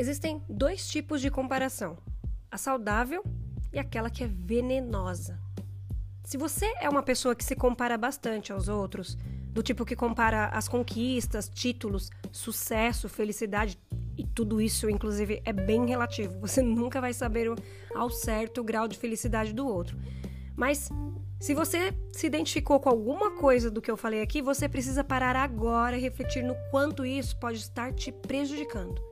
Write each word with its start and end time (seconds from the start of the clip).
Existem 0.00 0.42
dois 0.48 0.88
tipos 0.88 1.20
de 1.20 1.30
comparação: 1.30 1.98
a 2.50 2.56
saudável 2.56 3.22
e 3.70 3.78
aquela 3.78 4.08
que 4.08 4.24
é 4.24 4.26
venenosa. 4.26 5.38
Se 6.24 6.38
você 6.38 6.72
é 6.80 6.88
uma 6.88 7.02
pessoa 7.02 7.34
que 7.34 7.44
se 7.44 7.54
compara 7.54 7.98
bastante 7.98 8.50
aos 8.50 8.66
outros, 8.66 9.18
do 9.52 9.62
tipo 9.62 9.84
que 9.84 9.94
compara 9.94 10.46
as 10.46 10.66
conquistas, 10.66 11.50
títulos, 11.50 12.08
sucesso, 12.32 13.10
felicidade, 13.10 13.78
e 14.16 14.26
tudo 14.26 14.58
isso, 14.58 14.88
inclusive, 14.88 15.42
é 15.44 15.52
bem 15.52 15.84
relativo. 15.84 16.32
Você 16.40 16.62
nunca 16.62 16.98
vai 16.98 17.12
saber 17.12 17.52
ao 17.94 18.08
certo 18.08 18.62
o 18.62 18.64
grau 18.64 18.88
de 18.88 18.96
felicidade 18.96 19.52
do 19.52 19.68
outro. 19.68 19.98
Mas 20.56 20.88
se 21.38 21.54
você 21.54 21.94
se 22.10 22.26
identificou 22.26 22.80
com 22.80 22.88
alguma 22.88 23.32
coisa 23.32 23.70
do 23.70 23.82
que 23.82 23.90
eu 23.90 23.98
falei 23.98 24.22
aqui, 24.22 24.40
você 24.40 24.66
precisa 24.66 25.04
parar 25.04 25.36
agora 25.36 25.98
e 25.98 26.00
refletir 26.00 26.42
no 26.42 26.54
quanto 26.70 27.04
isso 27.04 27.38
pode 27.38 27.58
estar 27.58 27.92
te 27.92 28.10
prejudicando. 28.10 29.09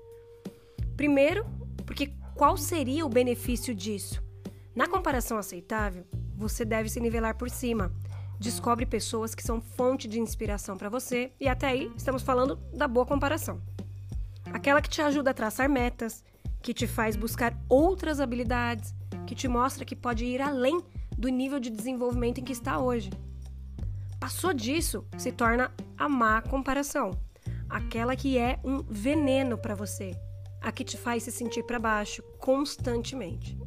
Primeiro, 0.98 1.46
porque 1.86 2.12
qual 2.34 2.56
seria 2.56 3.06
o 3.06 3.08
benefício 3.08 3.72
disso? 3.72 4.20
Na 4.74 4.88
comparação 4.88 5.38
aceitável, 5.38 6.04
você 6.34 6.64
deve 6.64 6.88
se 6.88 6.98
nivelar 6.98 7.36
por 7.36 7.48
cima. 7.48 7.92
Descobre 8.40 8.84
pessoas 8.84 9.32
que 9.32 9.44
são 9.44 9.60
fonte 9.60 10.08
de 10.08 10.18
inspiração 10.18 10.76
para 10.76 10.88
você 10.88 11.30
e 11.38 11.46
até 11.46 11.68
aí 11.68 11.92
estamos 11.96 12.20
falando 12.20 12.56
da 12.74 12.88
boa 12.88 13.06
comparação. 13.06 13.62
Aquela 14.52 14.82
que 14.82 14.88
te 14.88 15.00
ajuda 15.00 15.30
a 15.30 15.34
traçar 15.34 15.68
metas, 15.68 16.24
que 16.60 16.74
te 16.74 16.88
faz 16.88 17.14
buscar 17.14 17.56
outras 17.68 18.18
habilidades, 18.18 18.92
que 19.24 19.36
te 19.36 19.46
mostra 19.46 19.84
que 19.84 19.94
pode 19.94 20.24
ir 20.24 20.42
além 20.42 20.82
do 21.16 21.28
nível 21.28 21.60
de 21.60 21.70
desenvolvimento 21.70 22.40
em 22.40 22.44
que 22.44 22.52
está 22.52 22.80
hoje. 22.80 23.10
Passou 24.18 24.52
disso, 24.52 25.06
se 25.16 25.30
torna 25.30 25.72
a 25.96 26.08
má 26.08 26.42
comparação, 26.42 27.12
aquela 27.70 28.16
que 28.16 28.36
é 28.36 28.58
um 28.64 28.82
veneno 28.82 29.56
para 29.56 29.76
você, 29.76 30.16
a 30.60 30.72
que 30.72 30.84
te 30.84 30.96
faz 30.96 31.22
se 31.22 31.32
sentir 31.32 31.62
para 31.64 31.78
baixo 31.78 32.22
constantemente. 32.38 33.58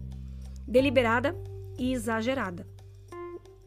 Deliberada 0.67 1.36
e 1.78 1.94
exagerada. 1.94 2.67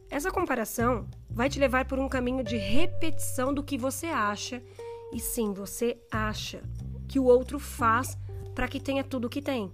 Essa 0.09 0.31
comparação 0.31 1.07
vai 1.29 1.49
te 1.49 1.59
levar 1.59 1.85
por 1.85 1.99
um 1.99 2.07
caminho 2.07 2.43
de 2.43 2.57
repetição 2.57 3.53
do 3.53 3.63
que 3.63 3.77
você 3.77 4.07
acha, 4.07 4.63
e 5.11 5.19
sim, 5.19 5.53
você 5.53 5.97
acha 6.11 6.61
que 7.07 7.19
o 7.19 7.25
outro 7.25 7.59
faz 7.59 8.17
para 8.53 8.67
que 8.67 8.79
tenha 8.79 9.03
tudo 9.03 9.25
o 9.25 9.29
que 9.29 9.41
tem. 9.41 9.71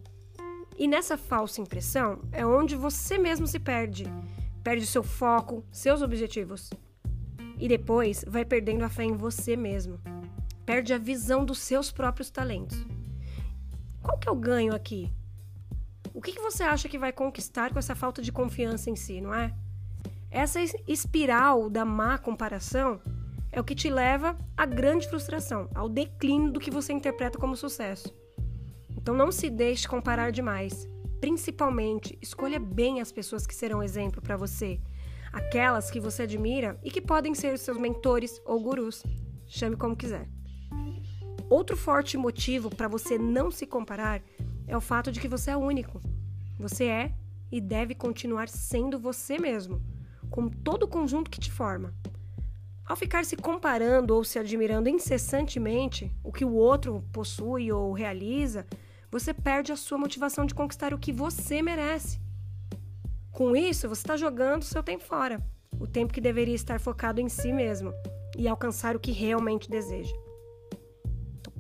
E 0.78 0.88
nessa 0.88 1.18
falsa 1.18 1.62
impressão 1.62 2.20
é 2.32 2.46
onde 2.46 2.76
você 2.76 3.18
mesmo 3.18 3.46
se 3.46 3.60
perde. 3.60 4.06
Perde 4.64 4.86
seu 4.86 5.04
foco, 5.04 5.64
seus 5.72 6.02
objetivos. 6.02 6.72
E 7.60 7.68
depois 7.68 8.26
vai 8.28 8.44
perdendo 8.44 8.84
a 8.84 8.90
fé 8.90 9.04
em 9.04 9.16
você 9.16 9.56
mesmo. 9.56 10.00
Perde 10.66 10.94
a 10.94 10.98
visão 10.98 11.46
dos 11.46 11.60
seus 11.60 11.92
próprios 11.92 12.32
talentos. 12.32 12.84
Qual 14.02 14.18
que 14.18 14.28
é 14.28 14.32
o 14.32 14.36
ganho 14.36 14.74
aqui? 14.74 15.12
O 16.14 16.22
que, 16.22 16.34
que 16.34 16.42
você 16.42 16.64
acha 16.64 16.90
que 16.90 16.98
vai 16.98 17.14
conquistar 17.14 17.72
com 17.72 17.80
essa 17.80 17.96
falta 17.96 18.22
de 18.22 18.32
confiança 18.32 18.90
em 18.90 18.96
si, 18.96 19.22
não 19.22 19.34
é? 19.34 19.54
Essa 20.30 20.60
espiral 20.88 21.70
da 21.70 21.86
má 21.86 22.18
comparação 22.18 23.02
é 23.52 23.60
o 23.60 23.64
que 23.64 23.76
te 23.76 23.90
leva 23.90 24.38
à 24.56 24.66
grande 24.66 25.08
frustração, 25.08 25.70
ao 25.76 25.90
declínio 25.90 26.52
do 26.52 26.60
que 26.60 26.72
você 26.72 26.94
interpreta 26.94 27.38
como 27.38 27.56
sucesso. 27.56 28.14
Então 28.90 29.14
não 29.14 29.32
se 29.32 29.50
deixe 29.50 29.88
comparar 29.88 30.32
demais. 30.32 30.88
Principalmente, 31.20 32.18
escolha 32.22 32.60
bem 32.60 33.02
as 33.02 33.12
pessoas 33.12 33.46
que 33.46 33.54
serão 33.54 33.84
exemplo 33.84 34.22
para 34.22 34.38
você, 34.38 34.80
aquelas 35.32 35.92
que 35.92 36.00
você 36.00 36.24
admira 36.24 36.80
e 36.84 36.90
que 36.90 37.02
podem 37.02 37.36
ser 37.36 37.58
seus 37.58 37.78
mentores 37.78 38.42
ou 38.46 38.60
gurus. 38.60 39.04
Chame 39.46 39.76
como 39.76 39.96
quiser. 39.96 40.28
Outro 41.52 41.76
forte 41.76 42.16
motivo 42.16 42.70
para 42.74 42.88
você 42.88 43.18
não 43.18 43.52
se 43.52 43.68
comparar 43.68 44.22
é 44.66 44.78
o 44.78 44.80
fato 44.80 45.12
de 45.12 45.20
que 45.20 45.28
você 45.28 45.52
é 45.52 45.58
único. 45.58 46.02
Você 46.58 46.86
é 46.86 47.14
e 47.52 47.60
deve 47.60 47.94
continuar 47.94 48.48
sendo 48.48 48.98
você 48.98 49.38
mesmo, 49.38 49.82
com 50.30 50.48
todo 50.48 50.84
o 50.84 50.88
conjunto 50.88 51.30
que 51.30 51.42
te 51.42 51.52
forma. 51.52 51.94
Ao 52.86 52.96
ficar 52.96 53.26
se 53.26 53.36
comparando 53.36 54.16
ou 54.16 54.24
se 54.24 54.40
admirando 54.40 54.88
incessantemente 54.88 56.10
o 56.24 56.32
que 56.32 56.46
o 56.46 56.54
outro 56.54 57.04
possui 57.12 57.70
ou 57.70 57.92
realiza, 57.92 58.66
você 59.12 59.34
perde 59.34 59.74
a 59.74 59.76
sua 59.76 59.98
motivação 59.98 60.46
de 60.46 60.56
conquistar 60.56 60.94
o 60.94 60.98
que 60.98 61.12
você 61.12 61.62
merece. 61.62 62.22
Com 63.30 63.58
isso, 63.58 63.90
você 63.90 64.04
está 64.04 64.16
jogando 64.16 64.64
seu 64.64 64.82
tempo 64.82 65.04
fora, 65.04 65.46
o 65.78 65.86
tempo 65.86 66.14
que 66.14 66.22
deveria 66.22 66.56
estar 66.56 66.80
focado 66.80 67.20
em 67.20 67.28
si 67.28 67.52
mesmo 67.52 67.94
e 68.38 68.48
alcançar 68.48 68.96
o 68.96 69.02
que 69.02 69.12
realmente 69.12 69.70
deseja. 69.70 70.16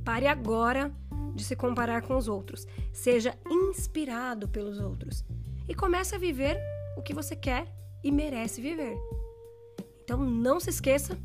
Pare 0.03 0.27
agora 0.27 0.91
de 1.35 1.43
se 1.43 1.55
comparar 1.55 2.01
com 2.01 2.17
os 2.17 2.27
outros, 2.27 2.67
seja 2.91 3.37
inspirado 3.49 4.47
pelos 4.47 4.79
outros 4.79 5.23
e 5.67 5.75
comece 5.75 6.15
a 6.15 6.19
viver 6.19 6.59
o 6.97 7.01
que 7.01 7.13
você 7.13 7.35
quer 7.35 7.67
e 8.03 8.11
merece 8.11 8.61
viver. 8.61 8.97
Então, 10.03 10.17
não 10.17 10.59
se 10.59 10.69
esqueça, 10.69 11.17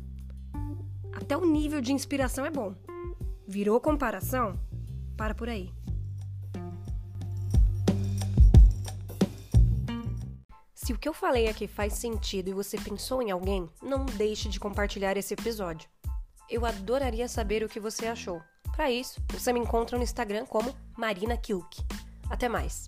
até 1.13 1.35
o 1.35 1.45
nível 1.45 1.81
de 1.81 1.91
inspiração 1.91 2.45
é 2.45 2.51
bom. 2.51 2.75
Virou 3.47 3.81
comparação? 3.81 4.59
Para 5.17 5.33
por 5.33 5.49
aí. 5.49 5.73
Se 10.73 10.93
o 10.93 10.97
que 10.97 11.09
eu 11.09 11.13
falei 11.13 11.49
aqui 11.49 11.67
faz 11.67 11.93
sentido 11.93 12.49
e 12.49 12.53
você 12.53 12.77
pensou 12.77 13.21
em 13.21 13.31
alguém, 13.31 13.69
não 13.81 14.05
deixe 14.05 14.47
de 14.47 14.59
compartilhar 14.59 15.17
esse 15.17 15.33
episódio. 15.33 15.89
Eu 16.49 16.65
adoraria 16.65 17.27
saber 17.27 17.61
o 17.61 17.67
que 17.67 17.79
você 17.79 18.05
achou. 18.05 18.41
Para 18.77 18.91
isso, 18.91 19.19
você 19.29 19.51
me 19.51 19.59
encontra 19.59 19.97
no 19.97 20.03
Instagram 20.03 20.45
como 20.45 20.71
Marina 20.95 21.35
Kilk. 21.35 21.83
Até 22.29 22.47
mais! 22.47 22.87